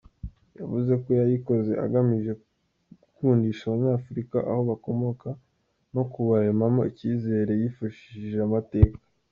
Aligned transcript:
Yavuze 0.59 0.91
ko 1.01 1.09
yayikoze 1.19 1.71
agamije 1.85 2.31
gukundisha 3.01 3.63
Abanyafurika 3.67 4.37
aho 4.49 4.61
bakomoka 4.71 5.29
no 5.93 6.03
kubaremamo 6.11 6.81
icyizere 6.91 7.51
yifashishije 7.61 8.39
amateka. 8.47 9.01